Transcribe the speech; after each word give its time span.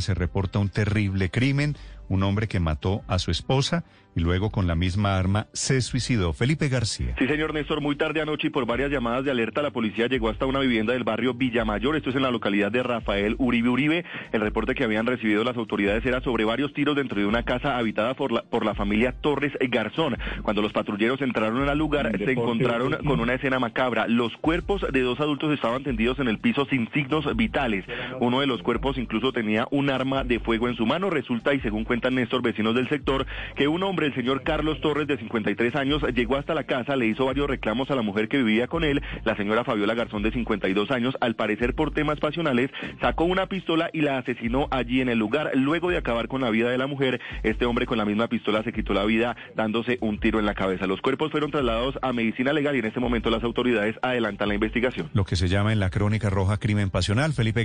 se 0.00 0.14
reporta 0.14 0.58
un 0.58 0.68
terrible 0.68 1.30
crimen, 1.30 1.76
un 2.08 2.22
hombre 2.22 2.48
que 2.48 2.60
mató 2.60 3.02
a 3.06 3.18
su 3.18 3.30
esposa 3.30 3.84
y 4.18 4.20
luego 4.20 4.50
con 4.50 4.66
la 4.66 4.74
misma 4.74 5.16
arma 5.16 5.46
se 5.52 5.80
suicidó. 5.80 6.32
Felipe 6.32 6.68
García. 6.68 7.14
Sí, 7.18 7.26
señor 7.28 7.54
Néstor, 7.54 7.80
muy 7.80 7.94
tarde 7.94 8.20
anoche 8.20 8.48
y 8.48 8.50
por 8.50 8.66
varias 8.66 8.90
llamadas 8.90 9.24
de 9.24 9.30
alerta 9.30 9.62
la 9.62 9.70
policía 9.70 10.08
llegó 10.08 10.28
hasta 10.28 10.44
una 10.44 10.58
vivienda 10.58 10.92
del 10.92 11.04
barrio 11.04 11.34
Villamayor, 11.34 11.94
esto 11.94 12.10
es 12.10 12.16
en 12.16 12.22
la 12.22 12.30
localidad 12.30 12.72
de 12.72 12.82
Rafael 12.82 13.36
Uribe 13.38 13.68
Uribe. 13.68 14.04
El 14.32 14.40
reporte 14.40 14.74
que 14.74 14.82
habían 14.82 15.06
recibido 15.06 15.44
las 15.44 15.56
autoridades 15.56 16.04
era 16.04 16.20
sobre 16.20 16.44
varios 16.44 16.72
tiros 16.72 16.96
dentro 16.96 17.20
de 17.20 17.26
una 17.26 17.44
casa 17.44 17.78
habitada 17.78 18.14
por 18.14 18.32
la, 18.32 18.42
por 18.42 18.64
la 18.64 18.74
familia 18.74 19.12
Torres 19.12 19.52
Garzón. 19.60 20.16
Cuando 20.42 20.62
los 20.62 20.72
patrulleros 20.72 21.20
entraron 21.20 21.68
al 21.68 21.78
lugar 21.78 22.10
se 22.18 22.32
encontraron 22.32 22.96
con 23.04 23.20
una 23.20 23.34
escena 23.34 23.58
macabra. 23.58 24.08
Los 24.08 24.36
cuerpos 24.38 24.84
de 24.92 25.00
dos 25.02 25.20
adultos 25.20 25.52
estaban 25.52 25.84
tendidos 25.84 26.18
en 26.18 26.28
el 26.28 26.38
piso 26.38 26.66
sin 26.66 26.90
signos 26.92 27.36
vitales. 27.36 27.84
Uno 28.20 28.40
de 28.40 28.46
los 28.46 28.62
cuerpos 28.62 28.98
incluso 28.98 29.32
tenía 29.32 29.66
un 29.70 29.90
arma 29.90 30.24
de 30.24 30.40
fuego 30.40 30.68
en 30.68 30.74
su 30.74 30.86
mano. 30.86 31.10
Resulta, 31.10 31.54
y 31.54 31.60
según 31.60 31.84
cuentan 31.98 32.14
Néstor, 32.14 32.42
vecinos 32.42 32.76
del 32.76 32.88
sector, 32.88 33.26
que 33.56 33.66
un 33.66 33.82
hombre 33.82 34.06
el 34.06 34.14
señor 34.14 34.44
Carlos 34.44 34.80
Torres, 34.80 35.08
de 35.08 35.18
53 35.18 35.74
años, 35.74 36.00
llegó 36.14 36.36
hasta 36.36 36.54
la 36.54 36.62
casa, 36.62 36.94
le 36.94 37.06
hizo 37.06 37.26
varios 37.26 37.48
reclamos 37.48 37.90
a 37.90 37.96
la 37.96 38.02
mujer 38.02 38.28
que 38.28 38.38
vivía 38.38 38.68
con 38.68 38.84
él, 38.84 39.02
la 39.24 39.36
señora 39.36 39.64
Fabiola 39.64 39.94
Garzón, 39.94 40.22
de 40.22 40.30
52 40.30 40.92
años, 40.92 41.16
al 41.20 41.34
parecer 41.34 41.74
por 41.74 41.90
temas 41.90 42.20
pasionales, 42.20 42.70
sacó 43.00 43.24
una 43.24 43.46
pistola 43.46 43.90
y 43.92 44.02
la 44.02 44.16
asesinó 44.16 44.68
allí 44.70 45.00
en 45.00 45.08
el 45.08 45.18
lugar. 45.18 45.50
Luego 45.54 45.90
de 45.90 45.96
acabar 45.96 46.28
con 46.28 46.40
la 46.40 46.50
vida 46.50 46.70
de 46.70 46.78
la 46.78 46.86
mujer, 46.86 47.20
este 47.42 47.66
hombre 47.66 47.84
con 47.84 47.98
la 47.98 48.04
misma 48.04 48.28
pistola 48.28 48.62
se 48.62 48.72
quitó 48.72 48.94
la 48.94 49.04
vida 49.04 49.36
dándose 49.56 49.98
un 50.00 50.20
tiro 50.20 50.38
en 50.38 50.46
la 50.46 50.54
cabeza. 50.54 50.86
Los 50.86 51.00
cuerpos 51.00 51.32
fueron 51.32 51.50
trasladados 51.50 51.98
a 52.00 52.12
medicina 52.12 52.52
legal 52.52 52.76
y 52.76 52.78
en 52.78 52.86
este 52.86 53.00
momento 53.00 53.28
las 53.28 53.42
autoridades 53.42 53.96
adelantan 54.02 54.46
la 54.46 54.54
investigación. 54.54 55.10
Lo 55.14 55.24
que 55.24 55.34
se 55.34 55.48
llama 55.48 55.72
en 55.72 55.80
la 55.80 55.90
crónica 55.90 56.30
roja 56.30 56.58
crimen 56.58 56.90
pasional. 56.90 57.32
Felipe 57.32 57.64